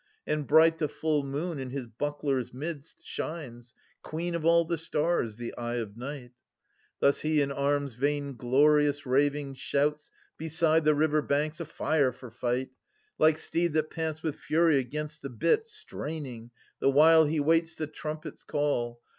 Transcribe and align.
And 0.25 0.47
bright 0.47 0.79
the 0.79 0.87
full 0.87 1.21
moon 1.23 1.59
in 1.59 1.69
his 1.69 1.85
buckler's 1.85 2.55
midst 2.55 3.05
Shines, 3.05 3.75
queen 4.01 4.33
of 4.33 4.43
all 4.43 4.65
the 4.65 4.79
stars, 4.79 5.37
the 5.37 5.55
eye 5.59 5.75
of 5.75 5.95
night. 5.95 6.31
390 7.01 7.01
Thus 7.01 7.19
he 7.19 7.39
in 7.39 7.51
arms 7.51 7.93
vainglorious 7.93 9.05
raving, 9.05 9.53
shouts 9.53 10.09
Beside 10.39 10.85
the 10.85 10.95
river 10.95 11.21
banks, 11.21 11.59
afire 11.59 12.11
for 12.11 12.31
fight. 12.31 12.71
Like 13.19 13.37
steed 13.37 13.73
that 13.73 13.91
pants 13.91 14.23
with 14.23 14.37
fury 14.39 14.79
against 14.79 15.21
the 15.21 15.29
bit, 15.29 15.67
Straining, 15.67 16.49
the 16.79 16.89
while 16.89 17.25
he 17.25 17.39
waits 17.39 17.75
the 17.75 17.85
trumpet's 17.85 18.43
call. 18.43 18.99